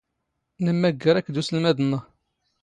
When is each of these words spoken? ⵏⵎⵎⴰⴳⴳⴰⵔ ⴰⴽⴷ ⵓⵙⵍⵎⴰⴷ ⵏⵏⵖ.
ⵏⵎⵎⴰⴳⴳⴰⵔ 0.65 1.15
ⴰⴽⴷ 1.17 1.29
ⵓⵙⵍⵎⴰⴷ 1.41 1.77
ⵏⵏⵖ. 1.81 1.99